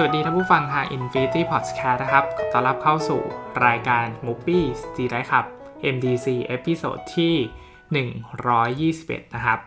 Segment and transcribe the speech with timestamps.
[0.00, 3.20] สวัสดีท่านผู้ฟังทาง Infinity Podcast นะครับ ขอต้อนรับเข้าสู่
[3.66, 5.44] รายการ Movie Delight Club
[5.94, 7.34] MDC episode ที่
[8.68, 9.60] 121 นะครับ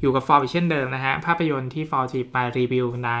[0.00, 3.12] อยู่กับฟอร์อีกเช่นเดิมนะฮะ ภาพยนตร์ที่ฟอร์จะมารีวิวใน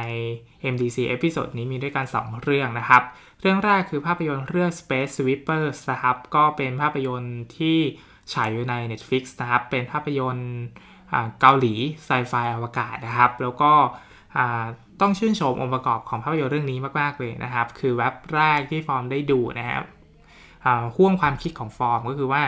[0.72, 3.02] MDC เอพิโซดนี้มีด้วยกัน 2 เรื่องนะครับ
[3.40, 7.78] เรื่องแรกคือภาพยนตร์เรื่อง Space Sweepers นะครับ ก็เป็นภาพยนตร์ที่
[8.32, 10.50] ฉายอยู่ใน Netflix นะครับ เป็นภาพยนตร์
[11.40, 13.72] เกาหลีไซไฟอวกาศนะครับ แล้วก็
[15.00, 19.82] ต้องชื่นชมองค์ประกอบของภาพยนตร์เรื่องนี้มากๆเลยนะครับ คือเว็บแรกที่ฟอร์มได้ดูนะครับ
[20.96, 22.42] ห่วงความคิดของฟอร์มก็คือว่า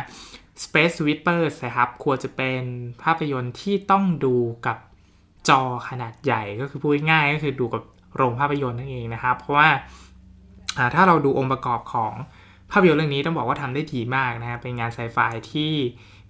[0.63, 2.61] Space Sweepers นะครับ ควรจะเป็น
[3.03, 4.79] ภาพยนตร์ที่ต้องดูกับ
[5.49, 7.83] จอขนาดใหญ่ก็คือพูดง่ายก็คือดูกับ
[8.17, 9.69] โรงภาพยนตร์นั่นเองนะครับ เพราะว่า
[10.95, 12.13] ถ้าเราดูองค์ประกอบของ
[12.71, 15.19] ภาพยนตร์เรื่องนี้ต้องบอกว่าทำได้ดีมากนะครับเป็นงานไซไฟ
[15.53, 15.73] ที่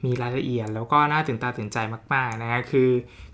[0.05, 1.79] มีรายละเอียดแล้วก็น่าตื่นตาตื่นใจ
[2.15, 2.91] มากๆนะฮะคือ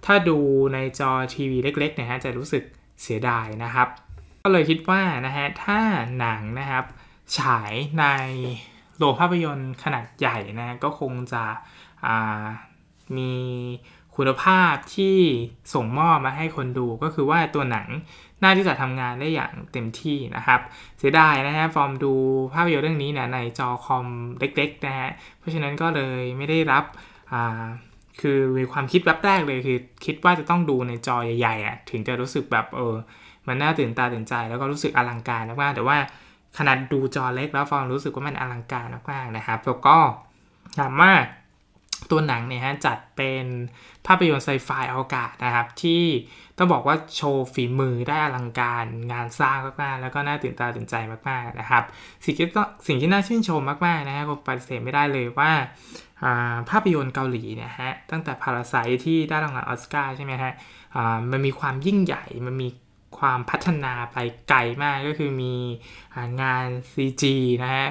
[0.07, 0.39] ถ้าดู
[0.75, 2.65] ในจอทีวีเล็กๆนะฮะจะรู้สึก
[3.03, 3.89] เสียดายนะครับ
[4.43, 5.79] ก็เลยคิดว่านะฮะถ้า
[6.19, 6.85] หนังนะครับ
[7.39, 8.05] ฉายใน
[8.99, 11.45] โรงภาพยนตร์ขนาดใหญ่นะก็คงจะ
[13.17, 13.33] มี
[14.17, 15.19] คุณภาพที่
[15.75, 17.89] ส่งมอบมาให้คนดูก็คือว่าตัวหนัง
[18.43, 20.61] น่าที่จะทำงานได้อย่างเต็มที่นะครับ
[20.99, 22.13] เสียดายนะฮะฟอร์มดู
[22.55, 24.07] ภาพยนตร์เรื่องนี้นะในจอคอม
[24.39, 26.85] เล็กๆนะฮะเพราะฉะนั้นก็เลยไม่ได้รับ
[28.21, 32.95] คือมีความคิดแวบแรกเลยคือคิดว่าจะต้องดูในจอใหญ่ๆอะถึงจะรู้สึกแบบเออ
[33.47, 35.97] มันน่าตื่นตาตื่นใจแล้วก็รู้สึกอลังการมากๆแต่ว่า
[36.59, 39.97] ขนาดดูจอเล็กแล้วฟอร์มรู้สึกว่ามันอลังการมากๆนะครับแล้วก็
[40.79, 41.13] ถามว่า
[42.11, 43.45] ตัวหนังเนี่ยฮะจัดเป็น
[44.07, 46.05] ภาพยนตร์ไซไฟอวกาศนะครับ ที่
[46.59, 50.95] ต้องบอกว่าโชว์ฝีมือได้อลังการงานสร้างมากๆ แล้วก็น่าตื่นตาตื่นใจ
[51.29, 51.83] มากๆนะครับ
[52.25, 52.47] สิ่งที่
[52.87, 55.51] สิ่งที่น่าชื่นชมมากๆนะฮะผมปฏิเสธไม่ได้เลยว่า
[56.71, 58.75] ภาพยนตร์เกาหลีเนี่ยฮะตั้งแต่พาราไซ
[59.05, 60.53] ที่ได้รางวัลออสการ์ใช่ไหมฮะ
[61.31, 62.69] มันมีความยิ่งใหญ่มันมี
[63.19, 64.17] ความพัฒนาไป
[64.49, 65.55] ไกลมากก็คือมี
[66.43, 67.25] งาน CG
[67.63, 67.87] นะฮะ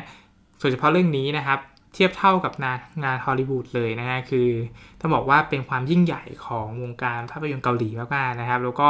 [0.60, 1.60] โดยเฉพาะเรื่องนี้นะครับ
[1.96, 4.50] เทียบเท่ากับงานงานฮอลลีวูดเลยนะฮะคือ
[5.00, 8.90] ต้องบอกว่าเป็นความยิ่งใหญ่ของวงการภาพยนตร์เกาหลีมากๆนะครับ แล้วก็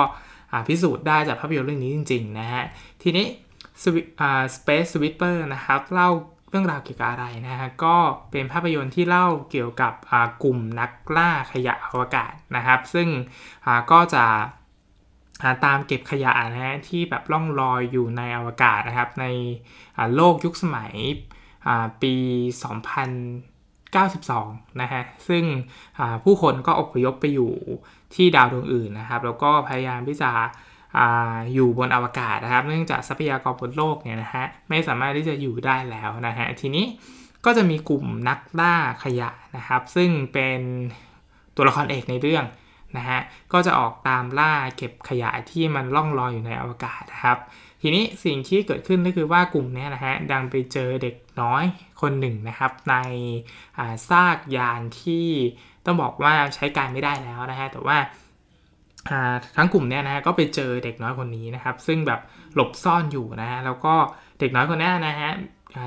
[0.67, 2.63] พิสูจน์ได้จากภาพยนตร์เรื่องนี้จริงๆนะฮะ
[3.01, 3.25] ทีนี้
[4.55, 6.09] Space Sweeper นะครับเล่า
[6.49, 7.95] เรื่องราวเกี่ยวกับอะไรนะฮะก็
[8.31, 9.93] เป็นภาพยนตร์ที่เล่าเกี่ยวกับ
[10.43, 13.07] กลุ่มนักล่าขยะอวกาศนะครับ ซึ่ง
[13.91, 14.25] ก็จะ
[15.65, 19.25] ตามเก็บขยะนะฮะที่แบบล่องลอยอยู่ในอวกาศนะครับ ใน
[20.15, 20.93] โลกยุคสมัย
[22.01, 22.15] ปี
[23.83, 25.43] 2092 นะฮะ ซึ่ง
[26.23, 27.51] ผู้คนก็อพยพไปอยู่
[28.15, 30.31] ที่ดาวดวงอื่นนะครับ แล้วก็พยายามที่จะ
[30.97, 30.99] อ
[31.53, 36.85] อยู่บนอวกาศนะครับ เนื่องจากทรัพยากรบนโลกเนี่ยนะฮะไม่สามารถที่จะอยู่ได้แล้วนะฮะ ทีนี้
[37.45, 40.59] ก็จะมีกลุ่มนักล่าขยะนะครับ ซึ่งเป็น
[41.55, 42.45] ตัวละครเอกในเรื่อง
[42.97, 43.19] นะฮะ
[43.53, 47.37] ก็จะออกตามล่าเก็บขยะที่มันล่องลอยอยู่ในอวกาศนะครับ
[47.81, 51.63] ทีนี้สิ่งที่เกิดขึ้นก็คือว่ากลุ่มนี้นะฮะดังไปเจอเด็กน้อย
[52.01, 52.95] คนหนึ่งนะครับ ใน
[54.09, 55.27] ซากยานที่
[55.85, 57.97] ต้องบอกว่าใช้การไม่ได้แล้วนะฮะแต่ว่า
[59.57, 62.19] ทั้งกลุ่มนี้นะฮะก็ไปเจอเด็กน้อยคนนี้นะครับ ซึ่งแบบ
[62.55, 63.93] หลบซ่อนอยู่นะฮะแล้วก็
[64.39, 65.31] เด็กน้อยคนนี้นะฮะ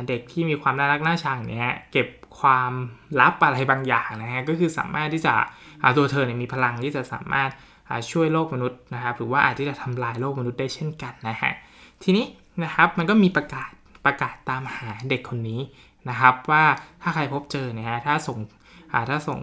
[0.09, 2.09] เด็กที่มีความน่ารักน่าชังเนี่ยเก็บ
[2.41, 2.73] ความ
[3.21, 5.35] ลับอะไรบางอย่างนะฮะก็คือสามารถที่จะ
[5.97, 7.51] ตัวเธอเนี่ยมีพลังที่จะสามารถ
[8.11, 11.53] ช่วยโลกมนุษย์นะครับหรือว่าอาจจะทำลายโลกมนุษย์ได้เช่นกันนะฮะ
[12.03, 12.27] ทีนี้
[12.65, 13.71] นะครับมันก็มีประกาศ
[14.07, 15.61] ประกาศตามหาเด็กคนนี้
[16.09, 16.65] นะครับ ว่า
[17.03, 18.39] ถ้าใครพบเจอเนี่ยฮะถ้าส่ง
[19.11, 19.41] ถ้าส่ง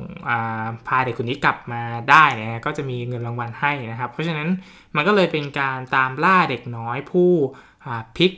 [0.88, 4.48] พาเด็กคนนี้กลับมาได้เนี่ยก็จะมีเงินรางวัลให้นะครับ เพราะฉะนั้น
[4.96, 7.32] มันก็เลยเป็นการตามล่าเด็กน้อยผู้
[8.18, 8.32] พลิก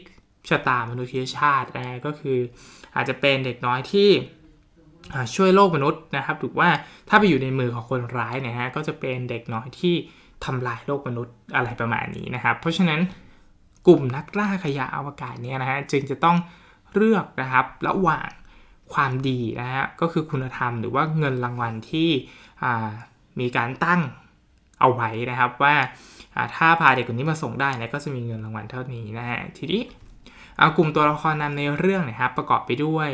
[0.50, 2.38] ชะตามนุษยชาตินะก็คือ
[2.96, 4.10] อาจจะเป็นเด็กน้อยที่
[5.36, 6.70] ช่วยโลกมนุษย์นะครับถือว่า
[7.10, 9.96] ถ้าไปอยู่ในมือของคนร้ายเนี่ยฮะก็จะเป็นเด็กน้อยที่
[10.46, 13.00] ทำลายโลกมนุษย์อะไรประมาณนี้นะครับ เพราะฉะนั้น
[13.88, 16.38] กลุ่มนักล่าขยะอวกาศเนี่ยนะฮะจึงจะต้อง
[16.94, 18.30] เลือกนะครับระหว่าง
[18.94, 22.10] ความดีนะฮะก็คือคุณธรรมหรือว่าเงินรางวัลที่
[23.40, 24.02] มีการตั้ง
[24.80, 25.76] เอาไว้นะครับว่า
[26.56, 29.82] ถ้าพาเด็กคนนี้มาส่งได้นะก็จะมีเงินรางวัลเท่านี้นะฮะทีนี้
[30.78, 33.10] กลุ่มตัวละครนำในเรื่องนะครับประกอบไปด้วย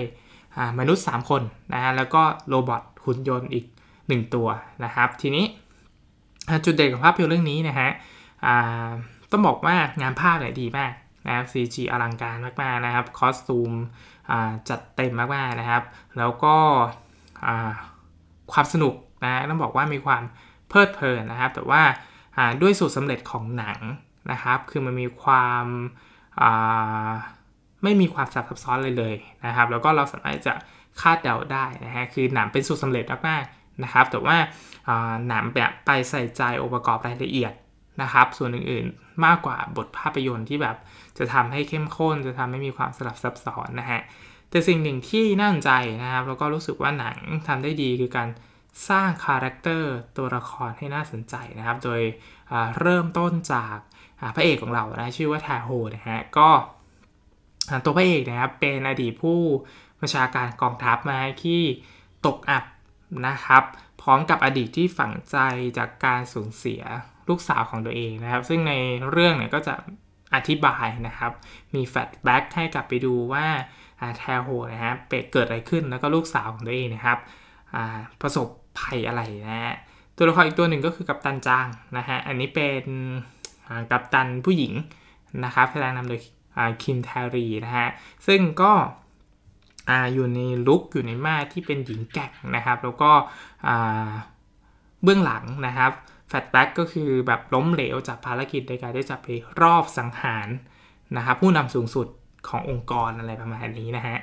[0.80, 1.42] มนุษย์ 3 คน
[1.74, 3.66] นะฮะแล้วก็โรบอทหุ่นยนต์อีก
[4.00, 4.48] 1 ตัว
[4.84, 5.46] นะครับ ทีนี้
[6.66, 7.90] จุดเด่นของภาพยนตร์เรื่องนี้นะฮะ
[9.34, 10.94] ต้องบอกว่างานภาพเนี่ยดีมาก
[11.28, 13.72] นะครับ CG อลังการมากๆนะครับ คอสตูม
[14.70, 15.84] จัดเต็มมากๆนะครับ
[16.18, 16.56] แล้วก็
[18.52, 18.96] ความสนุก
[19.26, 20.24] นะต้องบอกว่ามีความ
[20.70, 21.82] เพลิดเพลินนะครับ แต่ว่า
[22.62, 23.80] ด้วยสูตรสำเร็จของหนัง
[24.32, 25.66] นะครับ คือมันมีความ
[27.84, 29.16] ไม่มีความซับซ้อนเลยเลย
[29.46, 30.54] นะครับ แล้วก็เราสามารถจะ
[31.02, 34.38] คาดเดาได้นะฮะ คือหนังเป็นสูตรสำเร็จมากๆนะครับ แต่ว่า
[35.28, 37.54] หนังแบบไปใส่ใจองค์ประกอบรายละเอียด
[38.02, 40.78] นะครับ ส่วนอื่นๆมากกว่าบทภาพยนตร์ที่แบบ
[41.18, 44.02] จะทำให้เข้มข้น จะทำให้มีความสลับซับซ้อนนะฮะ
[44.50, 45.72] แต่สิ่งหนึ่งที่น่าสนใจ
[46.04, 47.18] นะครับ แล้วก็รู้สึกว่าหนัง
[47.48, 48.30] ทำได้ดีคือการ
[48.90, 52.02] สร้างคาแรคเตอร์ตัวละครให้น่าสนใจนะครับ โดย
[52.80, 53.76] เริ่มต้นจาก
[54.36, 56.50] พระเอกของเรานะชื่อว่าทาโฮนะฮะก็
[57.84, 59.40] ตัวพระเอกนะครับเป็นอดีตผู้
[60.02, 61.62] ประชาการกองทัพมาที่
[62.26, 62.66] ตกอับ
[63.28, 63.64] นะครับ
[64.02, 65.38] พร้อมกับอดีตที่ฝังใจ
[65.78, 66.82] จากการสูญเสีย
[67.30, 68.74] ลูกสาวของตัวเองนะครับ ซึ่งใน
[69.12, 69.74] เรื่องเนี่ยก็จะ
[70.36, 71.32] อธิบายนะครับ
[71.76, 73.46] มีแฟลชแบ็กให้กลับไปดูว่า
[74.18, 74.94] แทโฮนะฮะ
[75.34, 77.18] เกิดอะไรขึ้นแล้วก็ลูกสาวของตัวเองนะครับ
[78.22, 78.48] ประสบ
[78.80, 79.76] ภัยอะไรนะฮะ
[80.18, 81.68] ตัวละครอีกตัวหนึ่งก็คือกัปตันจาง
[81.98, 82.86] นะฮะอันนี้เป็น
[83.92, 84.74] กัปตันผู้หญิง
[85.46, 86.20] นะครับแสดงนำโดย
[86.84, 87.88] คิมแทรีนะฮะ
[88.28, 88.72] ซึ่งก็
[90.14, 93.12] อยู่ในลุกอยู่ในมาที่เป็นหญิงแก่งนะครับ แล้วก็
[95.04, 95.92] เบื้องหลังนะครับ
[96.30, 99.28] แฟตแบ็กก็คือแบบล้มเหลวจากภารกิจในการได้จับไป
[99.62, 100.48] รอบสังหาร
[101.18, 102.08] นะครับผู้นำสูงสุด
[102.50, 104.18] ขององค์กรอะไรประมาณนี้นะฮะ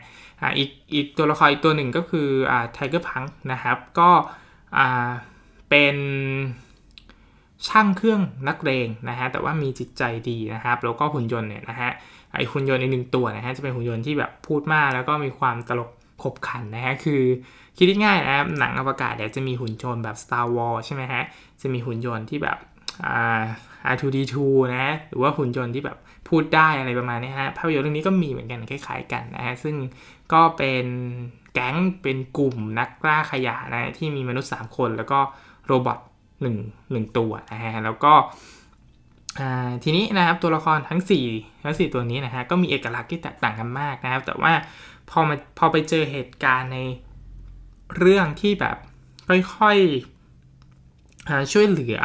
[0.58, 2.29] อีกอีกตัวละครอีกตัวหนึ่งก็คือ
[2.73, 4.11] ไทเกอร์พังนะครับ ก็
[5.70, 5.97] เป็น
[7.69, 11.91] ช่างเครื่องนักเลงนะฮะแต่ว่ามีจิตใจดีนะครับ แล้วก็หุ่นยนต์เนี่ยนะฮะ
[12.35, 15.91] ไอหุ่นยนต์ในหนึ่งตัวนะฮะจะเป็นหุ่นยนต์ที่แบบพูดมากแล้วก็มีความตลก
[16.22, 17.22] ขบขันนะฮะคือ
[17.76, 21.22] คิดง่ายนะครับหนังอวกาศเนี่ยจะมีหุ่นยนต์แบบ Star Wars ใช่ไหมฮะ
[21.61, 22.58] จะมีหุ่นยนต์ที่แบบ
[23.06, 23.43] อ่า
[23.93, 24.34] R2D2
[24.76, 29.76] นะหรือว่าหุ่นยนต์ที่แบบพูดได้อะไรประมาณนี้ฮะภาพยนตร์เรื่องนี้ก็มีเหมือนกันคล้ายๆกันนะฮะซึ่ง
[30.32, 30.87] ก็เป็น
[31.55, 35.19] แก๊งเป็นกลุ่มนักกล้าขยะนะที่มีมนุษย์ 3 คนแล้วก็
[35.67, 35.99] โรบอท
[36.43, 36.56] หนึ่ง
[36.90, 38.14] หนึ่งตัวนะฮะแล้วก็
[39.84, 41.00] ทีนี้นะครับตัวละครทั้ง
[41.32, 44.52] 4ทั้ง4ตัวนี้นะฮะก็มีเอกลักษณ์ที่แตกต่างกันมากนะครับ แต่ว่า
[45.11, 46.79] พอมาพอไปเจอเหตุการณ์ใน
[47.99, 48.77] เรื่องที่แบบ
[49.29, 51.99] ค่อยๆช่วยเหลือ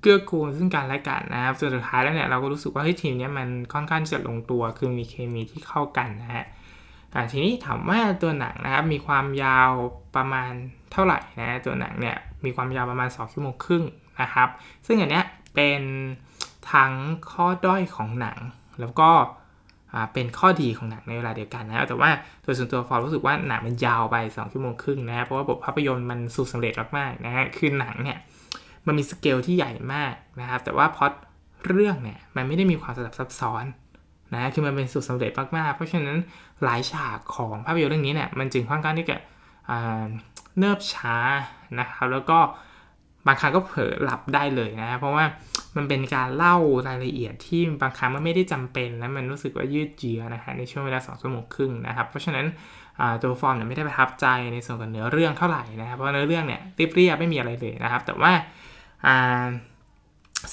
[0.00, 6.46] เกื้อกูลซึ่งกันและกันนะครับสุดท้ายแล้วเนี่ยเราก็รู้สึกว่าเฮ้ยทีมนี้มันค่อนข้างจะลงตัวคือมีเคมีที่เข้ากันนะฮะ
[7.32, 9.70] ทีนี้ถามว่าตัวหนังนะครับมีความยาว
[10.16, 10.52] ประมาณ
[10.92, 13.84] เท่าไหร่นะตัวหนังเนี่ยมีความยาวประมาณ2ชั่วโมงครึ่ง
[14.20, 14.48] นะครับ
[14.86, 15.82] ซึ่งอันเนี้ยเป็น
[16.72, 16.92] ทั้ง
[17.30, 18.38] ข้อด้อยของหนัง
[18.80, 19.10] แล้วก็
[20.12, 22.10] เป็นข้อดีของหนังในเวลาเดียวกันนะแต่ว่า
[22.44, 28.18] ตัวส่วนตัวฟอร์รู้สึกว่าหนังมันยาวไป2ชั่วโมงครึ่งนะเพราะว่าบทภาพยนตร์มันสูสำเร็จมากๆนะฮะคือหนังเนี่ย
[28.86, 31.12] มันมีสเกลที่ใหญ่มากนะครับ แต่ว่าพอด
[31.66, 33.64] เรื่องเนี่ยมันไม่ได้มีความสลับซับซ้อน
[34.34, 36.18] นะคือมันเป็นสูตรสำเร็จมากๆ เพราะฉะนั้น
[36.64, 39.16] หลายฉากของภาพยนตร์เรื่องนี้เนี่ยมันจึงค่อนข้างที่จะ
[40.58, 41.16] เนิบช้า
[41.78, 42.38] นะครับแล้วก็
[43.26, 45.24] บางครั้งก็เผลอหลับได้เลยนะ เพราะว่า
[45.76, 46.56] มันเป็นการเล่า
[46.88, 52.46] รายละเอียดที่บางครั้งมันไม่ได้จำเป็นและมันรู้สึกว่ายืดเยื้อนะฮะในช่วงเวลา2ชั่วโมงครึ่งนะครับ เพราะฉะนั้น
[53.22, 56.60] ตัวฟอร์เนี่ยไม่ได้ประทับใจในส่วนของเนื้อเรื่องเท่าไหร่นะครับเพราะเนื้อเรื่องเนี่ย
[56.94, 58.32] เรียบๆไม่มีอะไรเลยนะครับ แต่ว่า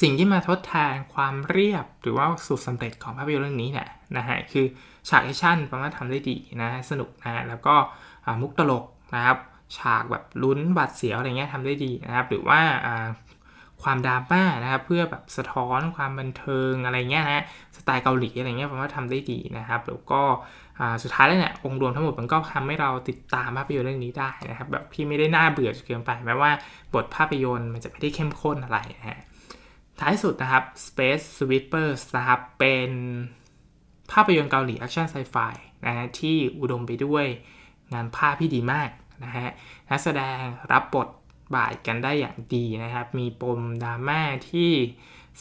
[0.02, 4.66] สิ่งที่มาทดแทนความเรียบหรือว่าสูตรสำเร็จของภาพยนตร์เรื่องนี้เนี่ยนะฮะคือ
[5.10, 7.76] ฉากแอคชั่นประมาณทำได้ดีนะสนุกนะแล้วก็
[8.42, 8.86] มุกตลก
[9.16, 9.38] นะครับ
[9.78, 12.60] ฉากแบบลุ้นหวาดเสียวอะไรเงี้ยทำได้ดีนะครับ หรือว่า
[13.84, 17.44] ความดราม่านะครับ เพื่อแบบสะท้อนความบันเทิงอะไรเงี้ยนะ
[17.76, 20.22] สไตล์เกาหลีอะไรเงี้ยผมว่าทำได้ดีนะครับแล้วก็
[21.04, 26.52] สุดท้ายแล้วเนี่ยองค์รวมทั้งหมดมันก็ทำให้เราติดตามภาพยนตร์เรื่องนี้ได้นะครับ แบบที่ไม่ได้น่าเบื่อจนเกินไปแม้ว่า
[26.94, 29.20] บทภาพยนตร์มันจะไม่ได้เข้มข้นอะไรนะฮะ
[30.00, 32.92] ท้ายสุดนะครับ Space Sweepers นะครับเป็น
[34.12, 35.36] ภาพยนตร์เกาหลีแอคชั่นไซไฟ
[35.86, 37.26] นะฮะที่อุดมไปด้วย
[37.94, 38.90] งานภาพที่ดีมาก
[39.24, 39.50] นะฮะ
[39.90, 41.08] นักแสดงรับบท
[41.56, 44.72] บาทกันได้อย่างดีนะครับ มีปมดราม่าที่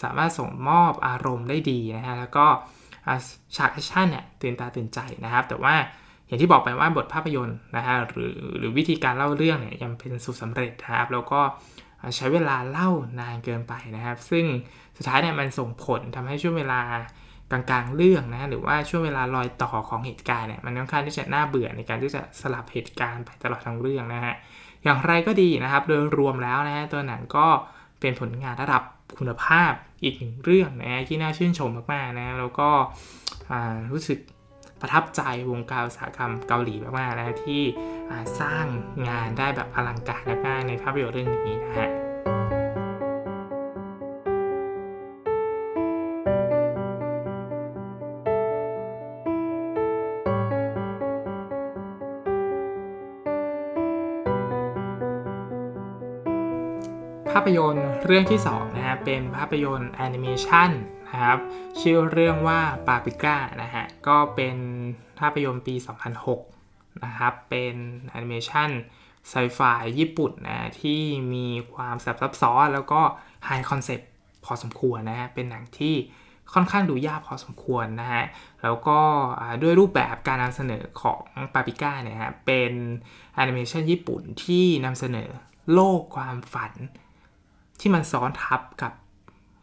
[0.02, 2.47] สามารถส่งมอบอารมณ์ได้ดีนะฮะแล้วก็
[3.56, 5.75] ฉากแอคชั่นเนี่ยตื่นตาตื่นใจนะครับ แต่ว่า
[6.26, 11.40] อย่างที่บอกไปว่าบทภาพยนตร์นะฮะหรือหรือวิธีการเล่าเรื่องเนี่ยยังเป็นสุดสำเร็จครับ แล้วก็
[12.16, 14.44] ใช้เวลาเล่านานเกินไปนะครับ ซึ่ง
[14.97, 16.80] สุดท้ายเนี่ยมันส่งผลทำให้ช่วงเวลา
[17.50, 24.35] กลางๆเรื่องนะหรือว่าช่วงเวลารอยต่อของเหตุการณ์เนี่ยมันค่อนข้างที่จะน่าเบื่อในการที่จะสลับเหตุการณ์ไปตลอดทั้งเรื่องนะฮะ
[24.85, 27.47] อย่างไรก็ดีนะครับ โดยรวมแล้วนะฮะตัวหนังก็
[28.00, 28.83] เป็นผลงานระดับ
[29.19, 32.69] คุณภาพอีกหนึ่งเรื่องนะ ที่น่าชื่นชมมากๆนะ แล้วก็
[33.93, 34.19] รู้สึก
[34.81, 37.62] ประทับใจวงการอุตสาหกรรมเกาหลีมากๆนะที่
[38.40, 38.64] สร้าง
[39.09, 41.90] งานได้แบบอลังการมากในภาพยนตร์เรื่องนี้นะฮะ
[57.57, 60.71] ยนตร์เรื่องที่2นะฮะเป็นภาพยนตร์แอนิเมชัน
[61.11, 61.38] นะครับ
[61.81, 64.57] ชื่อเรื่องว่าปาปิก้านะฮะก็เป็น
[65.19, 65.75] ภาพยนตร์ปี
[66.40, 67.75] 2006 นะครับ เป็น
[68.11, 68.71] แอนิเมชัน
[69.28, 69.61] ไซไฟ
[69.99, 71.00] ญี่ปุ่นนะที่
[71.35, 73.00] มีความซับซ้อนแล้วก็
[73.44, 75.95] high concept พอสมควรนะฮะเป็นหนังที่
[76.52, 78.25] ค่อนข้างดูยากพอสมควรนะฮะ
[78.62, 78.99] แล้วก็
[79.62, 81.23] ด้วยรูปแบบการนำเสนอของ
[81.55, 82.73] ปาปิก้าเนี่ยฮะ เป็น
[83.35, 85.28] แอนิเมชันญี่ปุ่นที่นำเสนอ
[85.75, 86.73] โลกความฝัน
[87.80, 88.92] ที่มันซ้อนทับกับ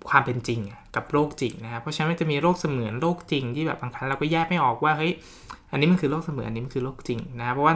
[0.09, 0.59] ความเป็นจริง
[0.95, 5.13] กับโลกจริงนะครับเพราะฉะนั้นมันจะมีโลกเสมือนโลกจริงที่แบบบางครั้งเราก็แยกไม่ออกว่าเฮ้ย
[5.71, 7.75] อันนี้มันคือโลกเสมือนอันนี้มันคือโลกจริงนะเพราะว่า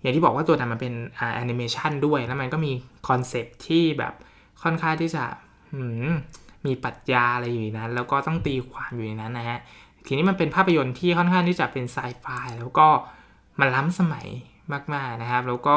[0.00, 2.72] อย่างที่บอกว่าตัวหนังมันเป็นแอนิเมชันด้วยแล้วมันก็มี
[3.08, 4.14] concept ที่แบบ
[4.62, 5.24] ค่อนข้างที่จะ
[6.66, 9.58] มีปรัชญาอะไรอยู่นั้น แล้วก็ต้องตีความอยู่ในนั้นนะฮะ
[10.06, 12.26] ทีนี้มันเป็นภาพยนตร์ที่ค่อนข้างที่จะเป็นไซไฟ
[12.58, 12.86] แล้วก็
[13.60, 14.26] มันล้ำสมัย
[14.94, 15.76] มากๆนะครับ แล้วก็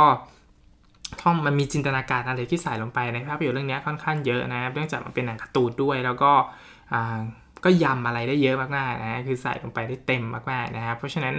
[1.21, 6.31] ท่องมันมีจินตนาการอะไรที่ใส่ลงไปในภาพยนตร์เรื่องนี้ค่อนข้างเยอะนะครับเนื่องจากมันเป็นหนังการ์ตูนด้วย แล้วก็
[7.65, 11.35] ก็ยำอะไรได้เยอะมากๆนะคือใส่ลงไปได้เต็มมากๆนะครับเพราะฉะนั้น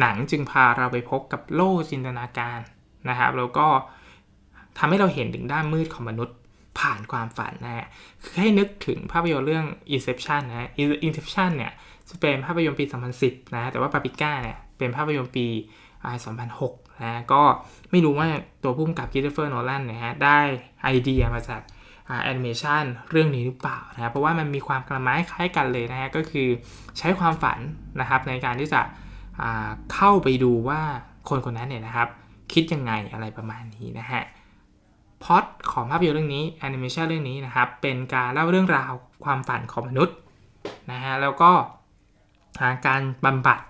[0.00, 2.60] หนังจึงพาเราไปพบกับโลกจินตนาการ
[3.08, 3.66] นะครับแล้วก็
[4.78, 6.36] ทำให้เราเห็นถึงด้านมืดของมนุษย์
[6.78, 7.86] ผ่านความฝันนะฮะ
[8.22, 10.70] คือให้นึกถึงภาพยนตร์เรื่อง Inception นะ
[11.06, 11.72] Inception เนี่ย
[12.10, 12.84] จะเป็นภาพยนตร์ปี
[13.20, 15.46] 2010 นะ แต่ว่าปาปิก้าเนี่ยเป็นภาพยนตร์ปี
[16.12, 17.42] 2006นะก็
[17.90, 18.28] ไม่รู้ว่า
[18.62, 20.38] ตัวผู้กำกับ Christopher Nolan เนี่ยฮะได้
[20.82, 21.60] ไอเดียมาจาก
[22.24, 26.48] แอนิเมชันเรื่องนี้หรือเปล่านะเพราะว่ามันมีความละม้ายคล้ายกันเลยนะฮะก็คือ
[26.98, 27.58] ใช้ความฝัน
[28.00, 28.80] นะครับในการที่จะ
[29.94, 30.80] เข้าไปดูว่า
[31.28, 32.08] คนคนนั้นเนี่ยนะครับ
[32.52, 34.22] คิดยังไงอะไรประมาณนี้นะฮะ
[35.22, 38.92] พอดของภาพยนตร์เรื่องนี้แอนิเมชันเรื่องนี้นะครับ เป็นการเล่าเรื่องราว
[39.24, 40.16] ความฝันของมนุษย์
[40.92, 41.50] นะฮะแล้วก็
[42.86, 43.60] การบำบัด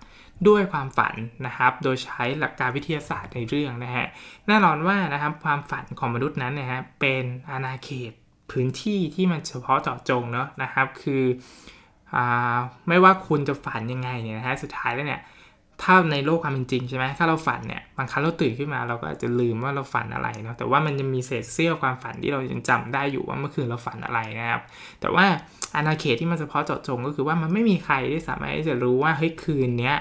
[0.48, 1.14] ด้วยความฝัน
[1.46, 4.06] นะครับ โดยใช้หลักการวิทยาศาสตร์ในเรื่องนะฮะ
[4.48, 8.12] แน่นอนว่านะครับความฝันของมนุษย์นั้นนะฮะเป็นอาณาเขต
[8.50, 11.22] พื้นที่ที่มันเฉพาะเจาะจงเนาะนะครับ คือ
[12.14, 12.16] อ
[12.88, 15.22] ไม่ว่าคุณจะฝันยังไงเนี่ยนะฮะสุดท้ายแล้วเนี่ย
[15.82, 24.62] ถ้าในโลกความเป็นจริงใช่ไหมถ้าเราฝันเนี่ยบางครั้งเราตื่นขึ้นมาเราก็อาจจะลืมว่าเราฝันอะไรเนาะแต่ว่ามันจะมีเศษเสี้ยวความฝันที่เรายังจำได้อยู่ว่าเมื่อคืนเราฝันอะไรนะครับ
[25.00, 25.26] แต่ว่า
[25.76, 29.96] อาณาเขตที่มันเฉพาะเจาะจงก็คือว่ามันไม่มีใครที่สามารถที่จะรู้ว่าเฮ้ยคืนเนี้ย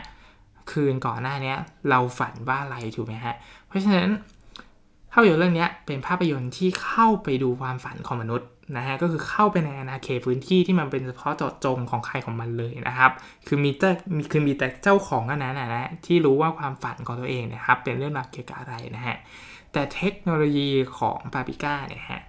[0.71, 1.55] คืนก่อนหน้านี้
[1.89, 3.35] เราฝันว่าอะไรถูกไหมฮะ
[3.67, 4.09] เพราะฉะนั้น
[5.11, 13.11] ภาพยนตร์เรื่องนี้เป็นภาพยนตร์ที่เข้าไปดูความฝันของมนุษย์นะฮะก็คือเข้าไปในอาณาเขตพื้นที่ที่มันเป็นเฉพาะเจาะจงของใครของมันเลยนะครับ
[13.47, 19.17] คือมีแต่มีคือมีแต่เจ้าของนันนั้นนะที่รู้ว่าความฝันของตัวเองนะครับเป็นเรื่องราวเกี่ยวกับอะไรนะฮะ
[19.71, 22.21] แต่เทคโนโลยีของปาปิก้าเนี่ยฮะ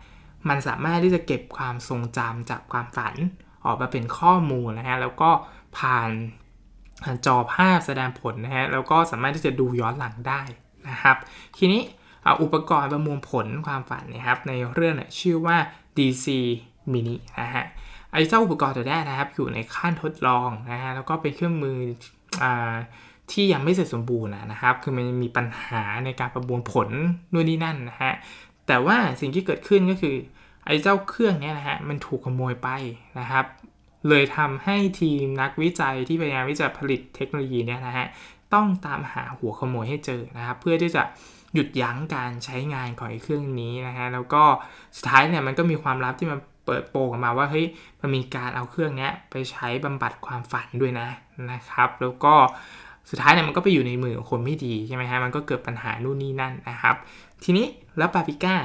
[0.48, 3.14] มันสามารถที่จะเก็บความทรงจำจากความฝัน
[3.66, 5.30] ออกมาเป็นข้อมูลนะฮะแล้วก็
[5.78, 6.10] ผ่าน
[7.26, 10.40] จอภาพแสดงผลนะฮะแล้วก็สามารถที่จะดูย้อนหลังได้
[10.88, 11.16] นะครับ
[11.58, 11.82] ทีนี้
[12.42, 15.56] อุปกรณ์ประมวลผลความฝันนะครับ ในเรื่องเนี่ยชื่อว่า
[15.96, 16.26] DC
[16.92, 17.64] Mini นะฮะ
[18.12, 21.78] ไอ้เจ้าอุปกรณ์ตัวนี้นะครับ อยู่ในขั้นทดลองนะฮะแล้วก็เป็นเครื่องมือ
[22.42, 22.44] อ
[23.32, 26.88] ที่ยังไม่เสร็จสมบูรณ์นะครับ คือมันมีปัญหาในการประมวลผล
[27.32, 28.12] นู่นนี่นั่นนะฮะ
[28.66, 30.16] แต่ว่าสิ่งที่เกิดขึ้นก็คือ
[30.66, 32.68] ไอ้เจ้าเครื่องนี้นะฮะมันถูกขโมยไป
[33.18, 33.44] นะครับ
[34.08, 38.06] เลยทำให้ทีมนักวิจัยที่พยายามวิจัยผลิตเทคโนโลยีเนี่ยนะฮะ
[38.54, 41.02] ต้องตามหาหัวขโมยให้เจอนะครับเพื่อที่จะ
[41.54, 44.42] หยุดยั้งการใช้งานของเครื่องนี้นะฮะแล้วก็
[44.96, 47.66] สุดท้ายเนี่ยมันก็มีความลับที่มันเปิดโปงออกมาว่าเฮ้ย
[48.00, 51.08] มันมีการเอาเครื่องนี้ไปใช้บำบัดความฝันด้วยนะ
[51.52, 52.34] นะครับ แล้วก็
[53.10, 56.94] สุดท้ายเนี่ยมันก็ไปอยู่ในมือของคนไม่ดีใช่ไหมฮะมันก็เกิดปัญหานู่นนี่นั่นนะครับ
[57.44, 57.66] ทีนี้
[57.98, 58.56] แล้วปาปิก้า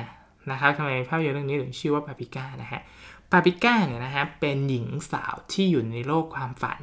[0.51, 2.81] นะครับทำไมภาพยนตร์เรื่องนี้ถึงชื่อว่าปาปิก้านะฮะ
[3.32, 6.80] ปาปิก้าเนี่ยนะฮะเป็นหญิงสาวที่อยู่ในโลกความฝัน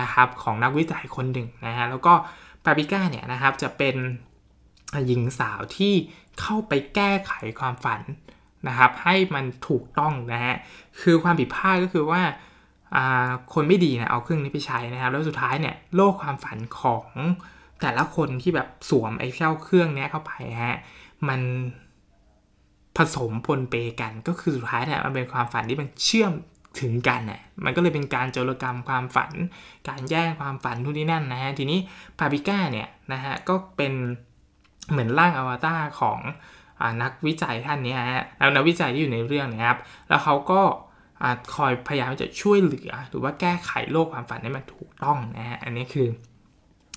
[0.00, 2.14] นะครับของนักวิจัยคนหนึ่งนะฮะแล้วก็
[2.64, 3.96] ปาปิก้าเนี่ยนะครับจะเป็น
[5.06, 5.94] หญิงสาวที่
[6.40, 8.02] เข้าไปแก้ไขความฝัน
[8.68, 10.54] นะครับให้มันถูกต้องนะฮะ
[11.00, 12.22] คือความผิดพลาดก็คือว่า
[13.54, 17.08] คนไม่ดีนะเอาเครื่องนี้ไปใช้นะครับ แล้วสุดท้ายเนี่ยโลกความฝันของ
[17.80, 20.32] แต่ละคนที่แบบสวมไอ้เจ้าเครื่องนี้เข้าไป
[20.64, 20.78] ฮะ
[21.28, 21.40] มัน
[22.96, 26.32] ผสมปนเปกันก็คือสุดท้ายเนี่ยมันเป็นความฝันที่มันเชื่อม
[26.80, 29.32] ถึงกันน่ะมันก็เลยเป็นการโจรกรรมความฝัน
[29.88, 31.78] การแย่งความฝันทุกที่นั่นนะฮะทีนี้
[32.18, 33.92] ปาปิก้าเนี่ยนะฮะก็เป็น
[34.90, 36.18] เหมือนร่างอวตารของ
[36.80, 40.60] อนักวิจัยท่านนี้ฮะแล้วนักวิจัยที่อยู่ในเรื่องนะครับ แล้วเขาก็
[41.54, 46.08] คอยพยายามจะช่วยเหลือ หรือว่าแก้ไขโลกความฝันให้มันถูกต้องนะฮะอันนี้คือ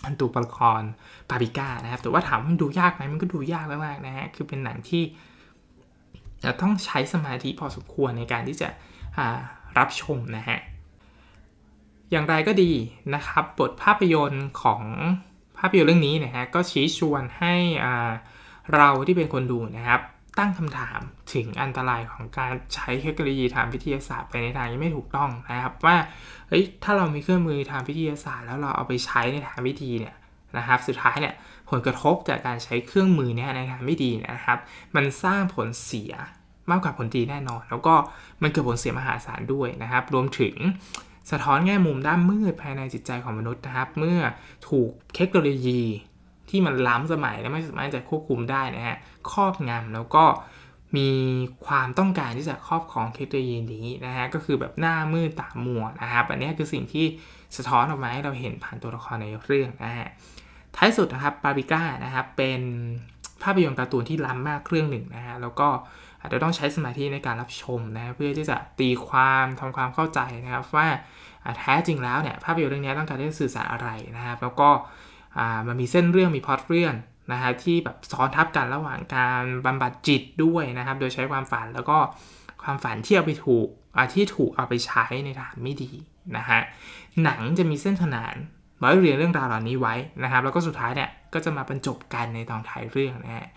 [0.06, 0.82] อันตัวละคร
[1.30, 5.04] ปาปิก้านะครับแต่ว่าถามมันดูยากไหมมันก็ดูยากมากๆนะฮะคือเป็นหนังที่
[6.46, 8.70] จะต้องใช้สมาธิพอสมควรในการที่จะ
[9.78, 10.60] รับชมนะฮะ
[12.12, 12.72] อย่างไรก็ดี
[13.16, 14.84] นะครับ บทภาพยนตร์ของ
[15.58, 17.56] ภาพยนตร์เรื่องนี้นะฮะก็ชี้ชวนให้
[18.76, 20.02] เราที่เป็นคนดูนะครับ
[20.40, 21.00] ตั้งคำถาม
[21.34, 25.98] ถึงอันตรายของการใช้เทคโนโลยีทางวิทยาศาสตร์ไปในทางที่ไม่ถูกต้องนะครับ ว่า
[26.48, 30.16] เฮ้ยถ้าเรามีเครื่องมือทางวิทยาศาสตร์ แล้วเราเอาไปใช้ในทางวิธีเนี่ย
[30.58, 31.34] นะครับ สุดท้ายเนี่ย
[31.70, 34.58] ผลกระทบจากการใช้เครื่องมือเนี่ยในทางไม่ดีนะครับ
[34.96, 36.14] มันสร้างผลเสีย
[36.70, 37.94] มากกว่าผลดีแน่นอน แล้วก็
[38.42, 40.56] มันเกิดผลเสียมหาศาลด้วยนะครับ รวมถึง
[41.32, 44.20] สะท้อนแง่มุมด้านมืดภายในจิตใจของมนุษย์นะครับ เมื่อ
[44.70, 45.82] ถูกเทคโนโลยี
[46.50, 48.98] ที่มันล้ำสมัยและไม่สามารถจะควบคุมได้นะฮะ
[49.32, 50.26] ครอบงำแล้วก็
[50.98, 51.10] มี
[51.68, 57.06] ความต้องการที่จะครอบครองเทคโนโลยีนี้นะฮะก็คือแบบหน้ามืดตามัวนะครับอันนี้คือสิ่งที่
[57.58, 60.08] สะท้อนออกมาให้เราเห็นผ่านตัวละครในเรื่องนะฮะ
[60.76, 62.62] ท้ายสุดนะครับปาบิก้านะครับเป็น
[63.44, 65.68] ภาพยนตร์การ์ตูนที่ล้ำมากเครื่องหนึ่งนะฮะแล้วก็
[66.26, 70.88] อาจจะต้องใช้สมาธิในการรับชมนะเพื่อที่จะตีความทำความเข้าใจนะครับว่า
[71.60, 74.70] แท้จริงแล้วเนี่ยภาพยนตร์เรื่องนี้ต้องการที่จะสื่อสารอะไรนะครับ แล้วก็
[75.68, 76.94] มันมีเส้นเรื่องมีพล็อตเรื่อง
[77.32, 81.98] นะฮะที่แบบซ้อนทับกันระหว่างการบำบัดจิตด้วยนะครับ โดยใช้ความฝันแล้วก็
[82.64, 83.68] ความฝันที่เอาไปถูก
[84.14, 85.92] ที่ถูกเอาไปใช้ในทางไม่ดี
[86.38, 86.60] นะฮะ
[87.24, 88.36] หนังจะมีเส้นขนาน
[88.84, 93.48] ร้อยเรียงเรื่องราวเหล่านี้ไว้นะครับ แล้วก็สุดท้ายเนี่ยก็จะมาบรรจบกันในตอนท้ายเรื่องนะฮะ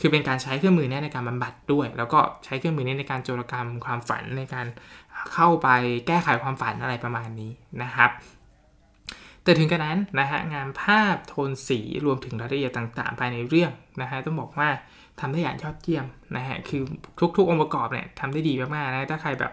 [0.00, 4.66] คือเป็นการใช้เครื่องมือนี้ในการบำบัดด้วย แล้วก็ใช้เครื่องมือนี้ในการโจรกรรมความฝันในการ
[5.32, 5.68] เข้าไป
[6.06, 7.50] แก้ไขความฝันอะไรประมาณนี้
[7.82, 8.10] นะครับ
[9.42, 14.68] แต่ถึงกระนั้นนะฮะงานภาพโทนสีรวมถึงรายละเอียดต่างๆ ภายในเรื่องนะฮะต้องบอกว่า
[15.20, 16.82] ทำได้อย่างยอดเยี่ยมนะฮะคือ
[17.36, 19.52] ทุกๆองค์ประกอบเนี่ยทำได้ดีมากๆนะถ้าใครแบบ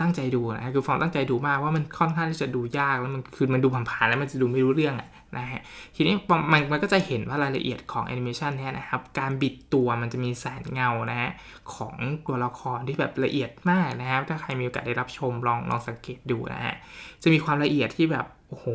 [0.00, 5.60] ตั้งใจดูนะคือฟองตั้งใจดูมากว่ามันค่อนข้างที่จะดูยากแล้วมันคือมันดูผ่านๆแล้วมันจะดูไม่รู้เรื่องอะ นะฮะ
[5.96, 11.30] ทีนี้มันมันก็จะเห็นว่ารายละเอียดของแอนิเมชันเนี่ยนะครับการบิดตัวมันจะมีแสงเงานะฮะ
[11.74, 11.94] ของ
[12.26, 16.74] ตัวละครที่แบบละเอียดมากนะครับ ถ้าใครมีโอกาสได้รับชมลองลองสังเกตดูนะฮะ
[17.22, 18.66] จะมีความละเอียดที่แบบโอ้โห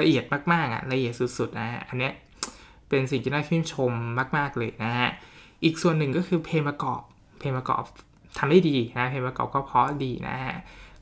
[0.00, 2.12] ละเอียดมากๆอะละเอียดสุดๆนะฮะอันเนี้ย
[2.88, 3.92] เป็นสิ่งที่น่าชื่นชม
[4.36, 5.10] มาก ๆเลยนะฮะ
[5.64, 7.00] อีกส่วนหนึ่งก็คือเพลงประกอบ
[7.38, 7.82] เพลงประกอบ
[8.38, 10.56] ทำได้ดีนะเพลงประกอบก็เพราะดีนะฮะ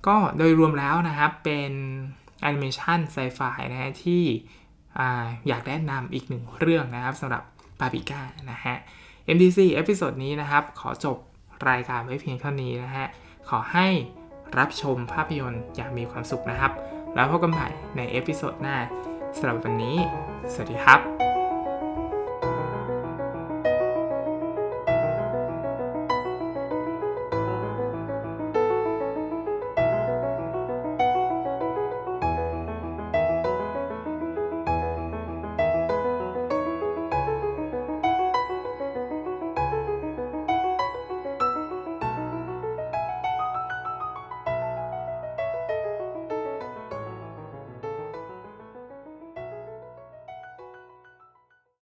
[0.06, 1.72] ก็โดยรวมแล้วนะครับเป็น
[2.42, 3.40] แอนิเมชันไซไฟ
[3.72, 4.22] นะฮะที่
[5.48, 7.42] อยากแนะนำอีกหนึ่งเรื่องนะครับสำหรับ
[7.80, 8.76] ปาปิก้านะฮะ
[9.34, 11.16] MDC episode นี้นะครับ ขอจบ
[11.70, 13.06] รายการไว้เพียงเท่านี้นะฮะ
[13.48, 13.86] ขอให้
[14.58, 16.72] รับชมภาพยนตร์อย่างมีความสุขนะครับ
[17.14, 18.76] แล้วพบกันใหม่ใน episode หน้า
[19.38, 19.96] สำหรับวันนี้
[20.52, 21.45] สวัสดีครับ